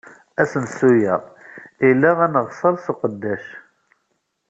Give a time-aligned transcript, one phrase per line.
[0.41, 1.15] Asensu-a
[1.89, 3.45] ila aneɣsar s uqeddac.